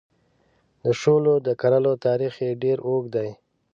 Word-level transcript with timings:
د 0.83 0.85
شولو 0.99 1.33
د 1.45 1.47
کرلو 1.61 1.93
تاریخ 2.05 2.33
یې 2.45 2.51
ډېر 2.63 2.77
اوږد 2.87 3.11
دی. 3.15 3.29